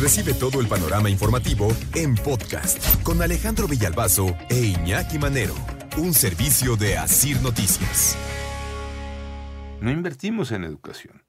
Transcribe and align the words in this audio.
Recibe 0.00 0.32
todo 0.32 0.62
el 0.62 0.66
panorama 0.66 1.10
informativo 1.10 1.68
en 1.94 2.14
podcast 2.14 3.02
con 3.02 3.20
Alejandro 3.20 3.68
Villalbazo 3.68 4.34
e 4.48 4.58
Iñaki 4.58 5.18
Manero, 5.18 5.54
un 5.98 6.14
servicio 6.14 6.76
de 6.76 6.96
Asir 6.96 7.38
Noticias. 7.42 8.16
No 9.82 9.90
invertimos 9.90 10.52
en 10.52 10.64
educación. 10.64 11.22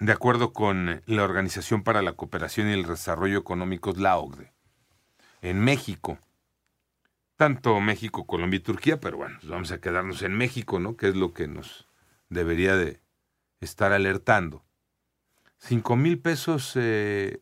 De 0.00 0.10
acuerdo 0.10 0.54
con 0.54 1.02
la 1.04 1.24
Organización 1.24 1.82
para 1.82 2.00
la 2.00 2.14
Cooperación 2.14 2.70
y 2.70 2.72
el 2.72 2.86
Desarrollo 2.86 3.40
Económicos, 3.40 3.98
la 3.98 4.16
OCDE, 4.16 4.54
en 5.42 5.60
México, 5.60 6.18
tanto 7.36 7.78
México, 7.80 8.26
Colombia 8.26 8.56
y 8.56 8.60
Turquía, 8.60 8.98
pero 8.98 9.18
bueno, 9.18 9.36
pues 9.38 9.50
vamos 9.50 9.70
a 9.70 9.82
quedarnos 9.82 10.22
en 10.22 10.32
México, 10.32 10.80
¿no? 10.80 10.96
Que 10.96 11.10
es 11.10 11.14
lo 11.14 11.34
que 11.34 11.46
nos 11.46 11.88
debería 12.30 12.74
de 12.74 13.02
estar 13.60 13.92
alertando. 13.92 14.64
5 15.64 15.96
mil 15.96 16.18
pesos 16.18 16.72
eh, 16.74 17.40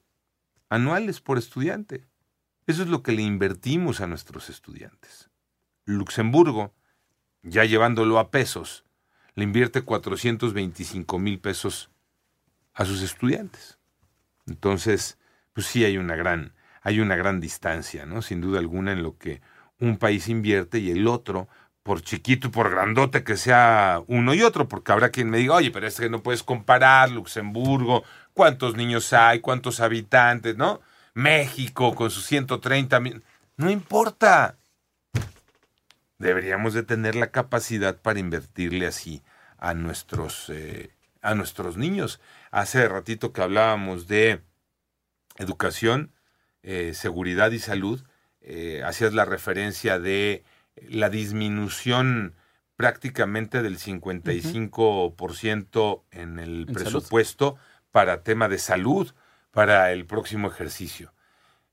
anuales 0.69 1.21
por 1.21 1.39
estudiante. 1.39 2.07
Eso 2.69 2.85
es 2.85 2.89
lo 2.89 3.03
que 3.03 3.11
le 3.11 3.23
invertimos 3.23 4.01
a 4.01 4.07
nuestros 4.07 4.49
estudiantes. 4.49 5.29
Luxemburgo, 5.85 6.73
ya 7.43 7.65
llevándolo 7.65 8.21
a 8.21 8.31
pesos, 8.31 8.85
le 9.35 9.43
invierte 9.43 9.83
425 9.83 11.19
mil 11.19 11.41
pesos 11.41 11.91
a 12.75 12.85
sus 12.85 13.03
estudiantes. 13.03 13.81
Entonces, 14.47 15.19
pues 15.53 15.67
sí 15.67 15.85
hay 15.85 15.99
una 15.99 16.15
gran, 16.15 16.55
hay 16.83 17.01
una 17.01 17.17
gran 17.17 17.41
distancia, 17.41 18.07
¿no? 18.07 18.23
Sin 18.23 18.41
duda 18.41 18.61
alguna 18.61 18.93
en 18.93 19.03
lo 19.03 19.19
que 19.19 19.41
un 19.81 19.99
país 19.99 20.29
invierte 20.29 20.79
y 20.79 20.93
el 20.93 21.09
otro, 21.09 21.49
por 21.83 22.03
chiquito 22.03 22.49
y 22.49 22.51
por 22.51 22.71
grandote 22.71 23.25
que 23.25 23.37
sea 23.37 24.03
uno 24.07 24.35
y 24.35 24.43
otro, 24.43 24.69
porque 24.69 24.93
habrá 24.93 25.11
quien 25.11 25.31
me 25.31 25.39
diga, 25.39 25.55
oye, 25.55 25.71
pero 25.71 25.87
es 25.87 25.99
que 25.99 26.09
no 26.09 26.23
puedes 26.23 26.43
comparar 26.43 27.11
Luxemburgo, 27.11 28.05
cuántos 28.35 28.77
niños 28.77 29.13
hay, 29.13 29.41
cuántos 29.41 29.81
habitantes, 29.81 30.57
¿no? 30.57 30.81
México 31.15 31.95
con 31.95 32.11
sus 32.11 32.25
130 32.27 33.01
mil. 33.01 33.23
No 33.57 33.71
importa. 33.71 34.57
Deberíamos 36.19 36.73
de 36.73 36.85
tener 36.85 37.17
la 37.17 37.29
capacidad 37.29 38.01
para 38.01 38.21
invertirle 38.21 38.87
así 38.87 39.23
a 39.59 39.75
nuestros, 39.75 40.49
eh, 40.51 40.91
a 41.21 41.35
nuestros 41.35 41.77
niños. 41.77 42.21
Hace 42.51 42.89
ratito 42.89 43.33
que 43.33 43.43
hablábamos 43.43 44.07
de 44.07 44.41
educación, 45.39 46.13
eh, 46.63 46.93
seguridad 46.95 47.51
y 47.51 47.59
salud, 47.59 48.05
eh, 48.41 48.83
hacías 48.85 49.15
la 49.15 49.25
referencia 49.25 49.99
de 49.99 50.45
la 50.89 51.11
disminución 51.11 52.35
prácticamente 52.77 53.63
del 53.63 53.79
55% 53.79 56.03
en 56.11 56.39
el 56.39 56.67
¿En 56.69 56.75
presupuesto 56.75 57.57
para 57.91 58.23
tema 58.23 58.49
de 58.49 58.59
salud 58.59 59.13
para 59.51 59.93
el 59.93 60.07
próximo 60.07 60.49
ejercicio. 60.49 61.13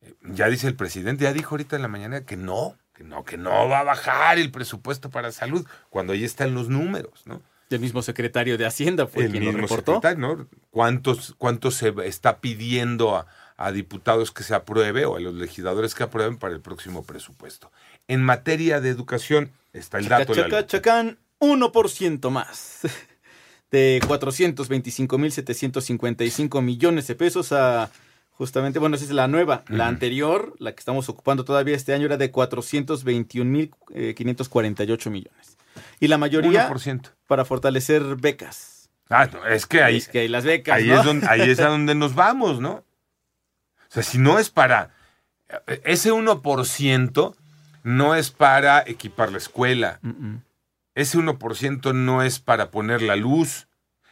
Eh, 0.02 0.14
Ya 0.24 0.50
dice 0.50 0.68
el 0.68 0.76
presidente, 0.76 1.24
ya 1.24 1.34
dijo 1.34 1.56
ahorita 1.56 1.76
en 1.78 1.82
la 1.82 1.88
mañana 1.88 2.26
que 2.26 2.38
no, 2.38 2.78
que 2.94 3.04
no, 3.04 3.24
que 3.24 3.38
no 3.38 3.68
va 3.70 3.80
a 3.80 3.84
bajar 3.84 4.38
el 4.38 4.52
presupuesto 4.52 5.10
para 5.10 5.32
salud, 5.32 5.66
cuando 5.90 6.14
ahí 6.14 6.24
están 6.24 6.54
los 6.54 6.70
números, 6.70 7.26
¿no? 7.26 7.42
El 7.70 7.80
mismo 7.80 8.02
secretario 8.02 8.58
de 8.58 8.66
Hacienda 8.66 9.06
fue 9.06 9.26
el 9.26 9.32
quien 9.32 9.46
lo 9.46 9.52
reportó. 9.52 9.94
secretario, 9.96 10.18
¿no? 10.18 10.48
¿Cuántos, 10.72 11.36
¿Cuántos 11.38 11.76
se 11.76 11.94
está 12.04 12.40
pidiendo 12.40 13.16
a, 13.16 13.28
a 13.60 13.72
diputados 13.74 14.32
que 14.32 14.44
se 14.44 14.56
apruebe 14.56 15.04
o 15.06 15.18
a 15.18 15.20
los 15.20 15.34
legisladores 15.36 15.94
que 15.94 16.04
aprueben 16.04 16.38
para 16.38 16.54
el 16.56 16.62
próximo 16.62 17.04
presupuesto? 17.04 17.70
En 18.08 18.24
materia 18.24 18.80
de 18.80 18.90
educación 18.90 19.52
está 19.74 19.98
el 20.00 20.08
dato. 20.08 20.34
Chaca, 20.34 20.48
Lalo. 20.48 20.66
chacán, 20.66 21.18
1% 21.40 22.30
más. 22.32 22.80
De 23.72 24.02
425.755 24.04 26.62
millones 26.64 27.06
de 27.06 27.14
pesos 27.14 27.52
a 27.52 27.92
justamente, 28.32 28.80
bueno, 28.80 28.96
esa 28.96 29.06
es 29.06 29.12
la 29.12 29.28
nueva. 29.28 29.64
La 29.68 29.88
anterior, 29.88 30.56
la 30.58 30.72
que 30.72 30.80
estamos 30.80 31.08
ocupando 31.10 31.46
todavía 31.46 31.76
este 31.76 31.94
año, 31.94 32.08
era 32.08 32.18
de 32.18 32.32
421.548 32.32 35.10
millones. 35.12 35.58
Y 36.00 36.08
la 36.08 36.18
mayoría 36.18 36.68
1%. 36.68 37.12
para 37.28 37.46
fortalecer 37.46 38.02
becas. 38.16 38.90
Ah, 39.10 39.28
no, 39.32 39.46
es 39.46 39.68
que 39.68 39.84
ahí, 39.84 39.98
Es 39.98 40.08
que 40.08 40.18
hay 40.20 40.28
las 40.30 40.46
becas, 40.46 40.78
ahí, 40.78 40.88
¿no? 40.88 40.98
es 41.00 41.06
donde, 41.06 41.28
ahí 41.28 41.48
es 41.50 41.60
a 41.60 41.68
donde 41.68 41.94
nos 41.94 42.16
vamos, 42.16 42.60
¿no? 42.60 42.84
O 43.90 43.94
sea, 43.94 44.04
si 44.04 44.18
no 44.18 44.40
es 44.40 44.50
para... 44.50 44.92
Ese 45.84 46.12
1% 46.12 47.36
no 47.84 48.16
es 48.16 48.30
para 48.30 48.84
equipar 48.86 49.32
la 49.32 49.40
escuela. 49.40 50.00
Mm, 50.02 50.10
mm. 50.10 50.44
Ese 50.96 51.18
1% 51.18 51.94
no 51.94 52.22
es 52.22 52.40
para 52.40 52.72
poner 52.72 53.02
la 53.02 53.16
luz, 53.16 53.68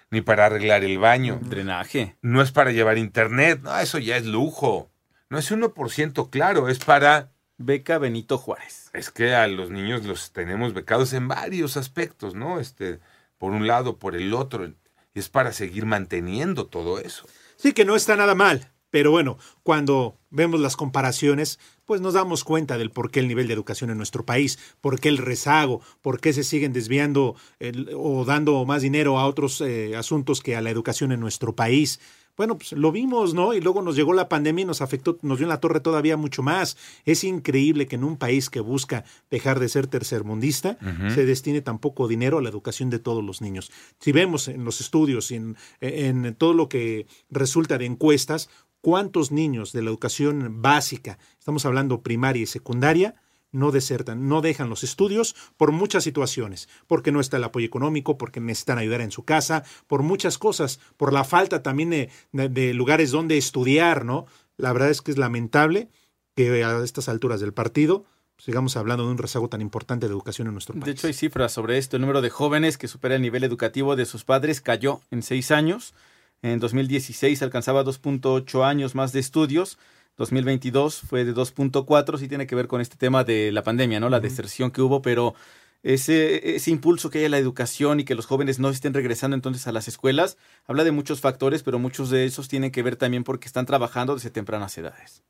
ni 0.09 0.21
para 0.21 0.45
arreglar 0.45 0.83
el 0.83 0.97
baño. 0.97 1.39
Drenaje. 1.41 2.15
No 2.21 2.41
es 2.41 2.51
para 2.51 2.71
llevar 2.71 2.97
internet. 2.97 3.59
No, 3.61 3.77
eso 3.77 3.99
ya 3.99 4.17
es 4.17 4.25
lujo. 4.25 4.89
No 5.29 5.37
es 5.37 5.51
1% 5.51 6.29
claro, 6.29 6.69
es 6.69 6.79
para... 6.79 7.31
Beca 7.59 7.97
Benito 7.97 8.37
Juárez. 8.37 8.91
Es 8.93 9.09
que 9.09 9.33
a 9.33 9.47
los 9.47 9.71
niños 9.71 10.05
los 10.05 10.31
tenemos 10.31 10.75
becados 10.75 11.13
en 11.13 11.27
varios 11.27 11.75
aspectos, 11.75 12.35
¿no? 12.35 12.59
Este, 12.59 12.99
por 13.39 13.51
un 13.51 13.65
lado, 13.65 13.97
por 13.97 14.15
el 14.15 14.33
otro. 14.35 14.67
Y 15.15 15.19
es 15.19 15.29
para 15.29 15.51
seguir 15.51 15.87
manteniendo 15.87 16.67
todo 16.67 16.99
eso. 16.99 17.27
Sí 17.55 17.73
que 17.73 17.83
no 17.83 17.95
está 17.95 18.15
nada 18.15 18.35
mal, 18.35 18.71
pero 18.89 19.11
bueno, 19.11 19.37
cuando 19.63 20.17
vemos 20.29 20.59
las 20.59 20.75
comparaciones, 20.75 21.59
pues 21.85 22.01
nos 22.01 22.13
damos 22.13 22.43
cuenta 22.43 22.77
del 22.77 22.91
por 22.91 23.11
qué 23.11 23.19
el 23.21 23.27
nivel 23.27 23.47
de 23.47 23.53
educación 23.53 23.89
en 23.89 23.97
nuestro 23.97 24.25
país, 24.25 24.59
por 24.81 24.99
qué 24.99 25.09
el 25.09 25.17
rezago, 25.17 25.81
por 26.01 26.19
qué 26.19 26.33
se 26.33 26.43
siguen 26.43 26.73
desviando 26.73 27.35
el- 27.59 27.89
o 27.95 28.25
dando 28.25 28.65
más 28.65 28.81
dinero 28.81 29.19
a 29.19 29.25
otros 29.25 29.61
eh, 29.61 29.95
asuntos 29.95 30.41
que 30.41 30.55
a 30.55 30.61
la 30.61 30.69
educación 30.69 31.11
en 31.11 31.19
nuestro 31.19 31.55
país. 31.55 31.99
Bueno, 32.35 32.55
pues 32.55 32.71
lo 32.73 32.91
vimos, 32.91 33.33
¿no? 33.33 33.55
Y 33.55 33.61
luego 33.61 33.81
nos 33.81 33.95
llegó 33.95 34.13
la 34.13 34.29
pandemia 34.29 34.61
y 34.61 34.65
nos 34.65 34.81
afectó, 34.83 35.17
nos 35.23 35.39
dio 35.39 35.45
en 35.45 35.49
la 35.49 35.59
torre 35.59 35.79
todavía 35.79 36.17
mucho 36.17 36.43
más. 36.43 36.77
Es 37.03 37.23
increíble 37.23 37.87
que 37.87 37.95
en 37.95 38.03
un 38.03 38.15
país 38.15 38.51
que 38.51 38.59
busca 38.59 39.05
dejar 39.31 39.59
de 39.59 39.69
ser 39.69 39.87
tercermundista 39.87 40.77
se 41.15 41.25
destine 41.25 41.61
tan 41.61 41.79
poco 41.79 42.07
dinero 42.07 42.37
a 42.37 42.41
la 42.43 42.49
educación 42.49 42.91
de 42.91 42.99
todos 42.99 43.23
los 43.23 43.41
niños. 43.41 43.71
Si 43.99 44.11
vemos 44.11 44.49
en 44.49 44.65
los 44.65 44.81
estudios 44.81 45.31
y 45.31 45.35
en, 45.35 45.57
en 45.81 46.35
todo 46.35 46.53
lo 46.53 46.69
que 46.69 47.07
resulta 47.31 47.79
de 47.79 47.85
encuestas, 47.85 48.49
cuántos 48.87 49.33
niños 49.33 49.73
de 49.73 49.81
la 49.81 49.89
educación 49.89 50.61
básica, 50.61 51.19
estamos 51.37 51.65
hablando 51.65 52.03
primaria 52.03 52.43
y 52.43 52.45
secundaria, 52.45 53.15
no 53.51 53.73
desertan, 53.73 54.29
no 54.29 54.39
dejan 54.39 54.69
los 54.69 54.81
estudios 54.81 55.35
por 55.57 55.73
muchas 55.73 56.05
situaciones, 56.05 56.69
porque 56.87 57.11
no 57.11 57.19
está 57.19 57.35
el 57.35 57.43
apoyo 57.43 57.65
económico, 57.65 58.17
porque 58.17 58.39
necesitan 58.39 58.77
ayudar 58.77 59.01
en 59.01 59.11
su 59.11 59.25
casa, 59.25 59.65
por 59.87 60.03
muchas 60.03 60.37
cosas, 60.37 60.79
por 60.95 61.11
la 61.11 61.25
falta 61.25 61.61
también 61.61 61.89
de, 62.31 62.73
lugares 62.73 63.11
donde 63.11 63.37
estudiar, 63.37 64.05
¿no? 64.05 64.25
La 64.55 64.71
verdad 64.71 64.89
es 64.89 65.01
que 65.01 65.11
es 65.11 65.17
lamentable 65.17 65.89
que 66.33 66.63
a 66.63 66.81
estas 66.81 67.09
alturas 67.09 67.41
del 67.41 67.53
partido 67.53 68.05
sigamos 68.37 68.77
hablando 68.77 69.03
de 69.03 69.11
un 69.11 69.17
rezago 69.17 69.49
tan 69.49 69.59
importante 69.59 70.07
de 70.07 70.13
educación 70.13 70.47
en 70.47 70.53
nuestro 70.53 70.75
país. 70.75 70.85
De 70.85 70.91
hecho, 70.91 71.07
hay 71.07 71.13
cifras 71.13 71.51
sobre 71.51 71.77
esto. 71.77 71.97
El 71.97 72.03
número 72.03 72.21
de 72.21 72.29
jóvenes 72.29 72.77
que 72.77 72.87
supera 72.87 73.15
el 73.15 73.21
nivel 73.21 73.43
educativo 73.43 73.97
de 73.97 74.05
sus 74.05 74.23
padres 74.23 74.61
cayó 74.61 75.01
en 75.11 75.23
seis 75.23 75.51
años. 75.51 75.93
En 76.41 76.59
2016 76.59 77.41
alcanzaba 77.41 77.83
2.8 77.83 78.65
años 78.65 78.95
más 78.95 79.11
de 79.11 79.19
estudios. 79.19 79.77
2022 80.17 81.01
fue 81.01 81.25
de 81.25 81.33
2.4. 81.33 82.17
Sí 82.17 82.27
tiene 82.27 82.47
que 82.47 82.55
ver 82.55 82.67
con 82.67 82.81
este 82.81 82.97
tema 82.97 83.23
de 83.23 83.51
la 83.51 83.63
pandemia, 83.63 83.99
¿no? 83.99 84.09
La 84.09 84.19
deserción 84.19 84.71
que 84.71 84.81
hubo, 84.81 85.01
pero 85.01 85.35
ese, 85.83 86.55
ese 86.55 86.71
impulso 86.71 87.09
que 87.09 87.19
hay 87.19 87.25
a 87.25 87.29
la 87.29 87.37
educación 87.37 87.99
y 87.99 88.03
que 88.03 88.15
los 88.15 88.25
jóvenes 88.25 88.59
no 88.59 88.69
estén 88.69 88.93
regresando 88.93 89.35
entonces 89.35 89.67
a 89.67 89.71
las 89.71 89.87
escuelas, 89.87 90.37
habla 90.65 90.83
de 90.83 90.91
muchos 90.91 91.21
factores, 91.21 91.63
pero 91.63 91.79
muchos 91.79 92.09
de 92.09 92.25
esos 92.25 92.47
tienen 92.47 92.71
que 92.71 92.83
ver 92.83 92.95
también 92.95 93.23
porque 93.23 93.47
están 93.47 93.65
trabajando 93.65 94.15
desde 94.15 94.31
tempranas 94.31 94.77
edades. 94.77 95.23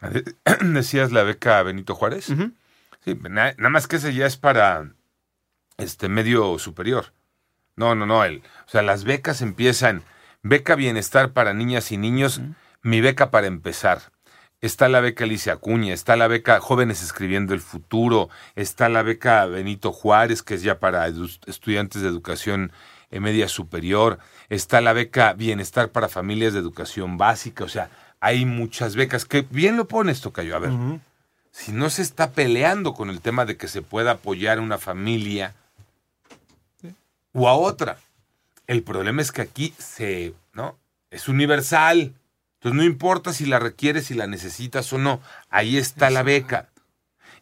Decías 0.60 1.12
la 1.12 1.22
beca 1.22 1.62
Benito 1.62 1.94
Juárez. 1.94 2.26
Sí, 3.04 3.18
nada 3.30 3.54
más 3.56 3.86
que 3.86 3.96
ese 3.96 4.14
ya 4.14 4.26
es 4.26 4.36
para 4.36 4.92
este 5.76 6.08
medio 6.08 6.58
superior. 6.58 7.12
No, 7.76 7.94
no, 7.94 8.06
no. 8.06 8.24
El, 8.24 8.38
o 8.66 8.70
sea, 8.70 8.82
las 8.82 9.04
becas 9.04 9.40
empiezan. 9.40 10.02
Beca 10.42 10.74
Bienestar 10.74 11.32
para 11.32 11.52
niñas 11.52 11.92
y 11.92 11.96
niños, 11.96 12.40
mi 12.82 13.00
beca 13.00 13.30
para 13.30 13.46
empezar. 13.46 14.12
Está 14.60 14.88
la 14.88 15.00
beca 15.00 15.24
Alicia 15.24 15.52
Acuña, 15.52 15.94
está 15.94 16.16
la 16.16 16.26
beca 16.26 16.58
Jóvenes 16.60 17.02
Escribiendo 17.02 17.54
el 17.54 17.60
Futuro, 17.60 18.28
está 18.56 18.88
la 18.88 19.02
beca 19.02 19.46
Benito 19.46 19.92
Juárez, 19.92 20.42
que 20.42 20.54
es 20.54 20.62
ya 20.62 20.80
para 20.80 21.06
estudiantes 21.46 22.02
de 22.02 22.08
educación 22.08 22.72
eh, 23.10 23.20
media 23.20 23.48
superior, 23.48 24.18
está 24.48 24.80
la 24.80 24.92
beca 24.92 25.32
Bienestar 25.32 25.90
para 25.90 26.08
familias 26.08 26.54
de 26.54 26.58
educación 26.58 27.18
básica, 27.18 27.64
o 27.64 27.68
sea, 27.68 27.90
hay 28.20 28.44
muchas 28.44 28.96
becas. 28.96 29.24
Que 29.24 29.42
bien 29.42 29.76
lo 29.76 29.86
pones, 29.86 30.20
Tocayo. 30.20 30.56
A 30.56 30.58
ver, 30.58 30.72
si 31.52 31.72
no 31.72 31.88
se 31.90 32.02
está 32.02 32.32
peleando 32.32 32.94
con 32.94 33.10
el 33.10 33.20
tema 33.20 33.44
de 33.44 33.56
que 33.56 33.68
se 33.68 33.82
pueda 33.82 34.12
apoyar 34.12 34.58
a 34.58 34.62
una 34.62 34.78
familia 34.78 35.54
o 37.32 37.48
a 37.48 37.54
otra, 37.54 37.98
el 38.68 38.82
problema 38.82 39.22
es 39.22 39.32
que 39.32 39.42
aquí 39.42 39.74
se, 39.78 40.34
¿no? 40.52 40.78
Es 41.10 41.28
universal. 41.28 42.14
Entonces 42.58 42.76
no 42.76 42.84
importa 42.84 43.32
si 43.32 43.46
la 43.46 43.58
requieres, 43.58 44.06
si 44.06 44.14
la 44.14 44.26
necesitas 44.26 44.92
o 44.92 44.98
no, 44.98 45.20
ahí 45.48 45.78
está 45.78 46.10
la 46.10 46.22
beca. 46.22 46.68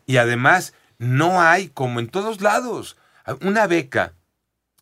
Y 0.07 0.19
además, 0.19 0.73
no 0.99 1.43
hay, 1.43 1.69
como 1.69 2.01
en 2.01 2.09
todos 2.09 2.41
lados, 2.41 2.97
una 3.41 3.67
beca 3.67 4.13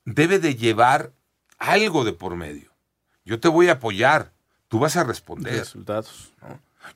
debe 0.05 0.39
de 0.39 0.55
llevar 0.55 1.13
algo 1.59 2.05
de 2.05 2.13
por 2.13 2.37
medio. 2.37 2.71
Yo 3.25 3.41
te 3.41 3.49
voy 3.49 3.71
a 3.71 3.75
apoyar, 3.75 4.33
tú 4.69 4.79
vas 4.79 4.97
a 4.97 5.05
responder. 5.05 5.55
Resultados. 5.55 6.33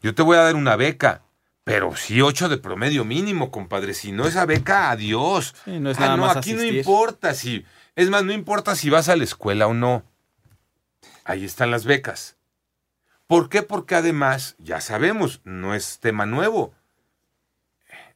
Yo 0.02 0.14
te 0.14 0.22
voy 0.22 0.36
a 0.36 0.42
dar 0.42 0.56
una 0.56 0.76
beca, 0.76 1.22
pero 1.68 1.94
sí 1.94 2.22
ocho 2.22 2.48
de 2.48 2.56
promedio 2.56 3.04
mínimo, 3.04 3.50
compadre. 3.50 3.92
Si 3.92 4.10
no 4.10 4.26
esa 4.26 4.46
beca, 4.46 4.90
adiós. 4.90 5.54
no 5.66 5.90
es 5.90 6.00
ah, 6.00 6.16
no, 6.16 6.24
aquí 6.24 6.54
no 6.54 6.64
importa 6.64 7.34
si, 7.34 7.66
es 7.94 8.08
más, 8.08 8.24
no 8.24 8.32
importa 8.32 8.74
si 8.74 8.88
vas 8.88 9.10
a 9.10 9.16
la 9.16 9.24
escuela 9.24 9.66
o 9.66 9.74
no. 9.74 10.02
Ahí 11.24 11.44
están 11.44 11.70
las 11.70 11.84
becas. 11.84 12.38
¿Por 13.26 13.50
qué? 13.50 13.62
Porque 13.62 13.96
además, 13.96 14.56
ya 14.56 14.80
sabemos, 14.80 15.42
no 15.44 15.74
es 15.74 15.98
tema 15.98 16.24
nuevo. 16.24 16.72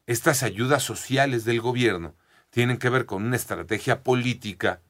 Estas 0.06 0.42
ayudas 0.42 0.82
sociales 0.82 1.44
del 1.44 1.60
gobierno 1.60 2.14
tienen 2.48 2.78
que 2.78 2.88
ver 2.88 3.04
con 3.04 3.22
una 3.22 3.36
estrategia 3.36 4.02
política 4.02 4.80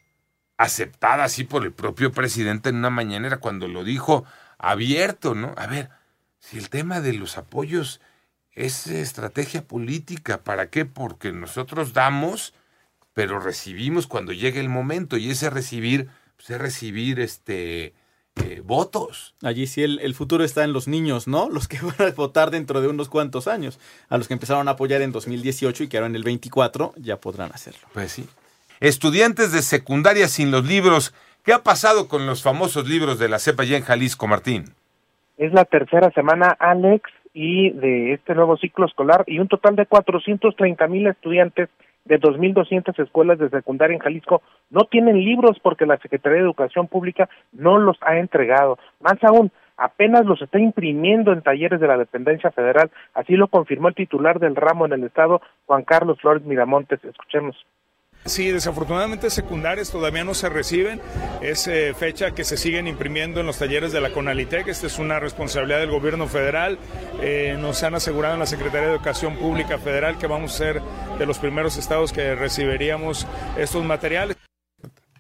aceptada 0.57 1.25
así 1.25 1.43
por 1.43 1.65
el 1.65 1.73
propio 1.73 2.13
presidente 2.13 2.69
en 2.69 2.77
una 2.77 2.91
mañanera 2.91 3.39
cuando 3.39 3.67
lo 3.67 3.83
dijo 3.83 4.25
abierto, 4.57 5.35
¿no? 5.35 5.53
A 5.57 5.67
ver, 5.67 5.91
si 6.39 6.59
el 6.59 6.71
tema 6.71 7.01
de 7.01 7.15
los 7.15 7.39
apoyos 7.39 8.01
es 8.55 8.87
estrategia 8.87 9.63
política, 9.63 10.43
¿para 10.43 10.69
qué? 10.69 10.85
Porque 10.85 11.33
nosotros 11.33 11.93
damos, 11.93 12.55
pero 13.15 13.41
recibimos 13.41 14.07
cuando 14.07 14.33
llegue 14.33 14.61
el 14.61 14.69
momento 14.69 15.17
y 15.17 15.31
ese 15.31 15.51
recibir, 15.51 16.09
pues 16.37 16.51
es 16.51 16.61
recibir 16.61 17.21
este 17.21 17.95
eh, 18.37 18.63
votos. 18.65 19.35
Allí 19.43 19.67
sí 19.67 19.83
el, 19.83 20.15
futuro 20.15 20.43
está 20.43 20.65
en 20.65 20.73
los 20.73 20.89
niños, 20.89 21.29
¿no? 21.29 21.51
Los 21.51 21.69
que 21.69 21.79
van 21.99 22.09
a 22.09 22.15
votar 22.15 22.51
dentro 22.51 22.81
de 22.81 22.89
unos 22.89 23.09
cuantos 23.09 23.49
años. 23.49 23.79
A 24.09 24.19
los 24.19 24.29
que 24.29 24.35
empezaron 24.35 24.69
a 24.69 24.73
apoyar 24.73 25.03
en 25.03 25.13
2018 25.13 25.85
y 25.85 25.89
que 25.89 25.99
ahora 25.99 26.09
en 26.09 26.17
el 26.17 26.25
24 26.25 26.95
ya 26.97 27.19
podrán 27.19 27.51
hacerlo. 27.53 27.81
Pues 27.93 28.13
sí. 28.13 28.29
Estudiantes 28.81 29.53
de 29.53 29.63
secundaria 29.63 30.29
sin 30.29 30.51
los 30.51 30.65
libros. 30.65 31.15
¿Qué 31.45 31.53
ha 31.53 31.63
pasado 31.63 32.09
con 32.09 32.27
los 32.27 32.43
famosos 32.43 32.89
libros 32.89 33.19
de 33.19 33.29
la 33.29 33.39
CEPA 33.39 33.65
ya 33.65 33.77
en 33.77 33.85
Jalisco, 33.85 34.27
Martín? 34.27 34.75
Es 35.37 35.53
la 35.53 35.65
tercera 35.65 36.11
semana, 36.13 36.57
Alex, 36.59 37.11
y 37.35 37.71
de 37.71 38.13
este 38.15 38.35
nuevo 38.35 38.57
ciclo 38.57 38.87
escolar 38.87 39.25
y 39.27 39.39
un 39.39 39.49
total 39.49 39.77
de 39.77 39.87
430 39.87 40.87
mil 40.89 41.07
estudiantes 41.07 41.69
de 42.05 42.21
2.200 42.21 42.99
escuelas 42.99 43.39
de 43.39 43.49
secundaria 43.49 43.95
en 43.95 44.01
Jalisco 44.01 44.43
no 44.71 44.85
tienen 44.85 45.25
libros 45.25 45.59
porque 45.63 45.87
la 45.87 45.99
Secretaría 45.99 46.39
de 46.39 46.45
Educación 46.45 46.89
Pública 46.89 47.29
no 47.53 47.79
los 47.79 47.97
ha 48.03 48.19
entregado. 48.19 48.79
Más 49.01 49.23
aún, 49.23 49.53
apenas 49.77 50.27
los 50.27 50.43
está 50.43 50.59
imprimiendo 50.59 51.33
en 51.33 51.43
talleres 51.43 51.81
de 51.81 51.87
la 51.87 51.97
dependencia 51.97 52.51
federal. 52.51 52.91
Así 53.15 53.35
lo 53.37 53.49
confirmó 53.49 53.89
el 53.89 53.95
titular 53.95 54.41
del 54.41 54.57
ramo 54.57 54.87
en 54.87 54.93
el 54.93 55.05
Estado, 55.05 55.41
Juan 55.67 55.85
Carlos 55.85 56.21
Flores 56.21 56.45
Miramontes. 56.45 57.05
Escuchemos. 57.05 57.57
Sí, 58.25 58.53
desafortunadamente 58.53 59.31
secundarias 59.31 59.91
todavía 59.91 60.23
no 60.23 60.35
se 60.35 60.49
reciben. 60.49 61.01
Es 61.41 61.67
eh, 61.67 61.93
fecha 61.93 62.33
que 62.33 62.45
se 62.45 62.57
siguen 62.57 62.87
imprimiendo 62.87 63.41
en 63.41 63.47
los 63.47 63.59
talleres 63.59 63.93
de 63.93 64.01
la 64.01 64.11
Conalitec. 64.11 64.69
Esta 64.69 64.87
es 64.87 64.99
una 65.01 65.19
responsabilidad 65.19 65.81
del 65.81 65.91
gobierno 65.91 66.29
federal. 66.29 66.79
Eh, 67.21 67.57
nos 67.59 67.83
han 67.83 67.97
asegurado 67.97 68.35
en 68.35 68.41
la 68.41 68.47
Secretaría 68.47 68.89
de 68.89 68.95
Educación 68.95 69.37
Pública 69.37 69.79
Federal 69.79 70.19
que 70.19 70.29
vamos 70.29 70.55
a 70.55 70.59
ser 70.59 70.81
de 71.19 71.27
los 71.27 71.41
primeros 71.41 71.77
estados 71.77 72.13
que 72.13 72.37
recibiríamos 72.37 73.27
estos 73.59 73.85
materiales. 73.85 74.37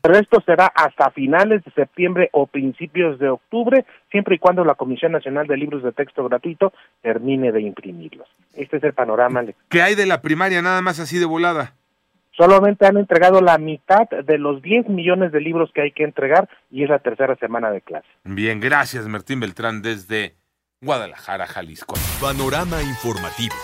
Pero 0.00 0.18
esto 0.18 0.40
será 0.44 0.66
hasta 0.66 1.10
finales 1.10 1.64
de 1.64 1.70
septiembre 1.72 2.28
o 2.32 2.46
principios 2.46 3.18
de 3.18 3.28
octubre, 3.28 3.84
siempre 4.10 4.36
y 4.36 4.38
cuando 4.38 4.64
la 4.64 4.74
Comisión 4.74 5.12
Nacional 5.12 5.46
de 5.46 5.56
Libros 5.56 5.82
de 5.82 5.92
Texto 5.92 6.28
Gratuito 6.28 6.72
termine 7.02 7.52
de 7.52 7.62
imprimirlos. 7.62 8.28
Este 8.54 8.78
es 8.78 8.84
el 8.84 8.94
panorama. 8.94 9.44
¿Qué 9.68 9.80
hay 9.82 9.94
de 9.94 10.06
la 10.06 10.20
primaria 10.20 10.60
nada 10.60 10.82
más 10.82 10.98
así 10.98 11.18
de 11.18 11.24
volada? 11.24 11.74
Solamente 12.36 12.86
han 12.86 12.96
entregado 12.96 13.40
la 13.40 13.58
mitad 13.58 14.08
de 14.08 14.38
los 14.38 14.62
10 14.62 14.88
millones 14.88 15.32
de 15.32 15.40
libros 15.40 15.70
que 15.74 15.82
hay 15.82 15.92
que 15.92 16.04
entregar 16.04 16.48
y 16.70 16.82
es 16.82 16.88
la 16.88 16.98
tercera 16.98 17.36
semana 17.36 17.70
de 17.70 17.82
clase. 17.82 18.08
Bien, 18.24 18.60
gracias 18.60 19.06
Martín 19.06 19.40
Beltrán 19.40 19.82
desde 19.82 20.34
Guadalajara, 20.80 21.46
Jalisco. 21.46 21.94
Panorama 22.20 22.82
informativo. 22.82 23.54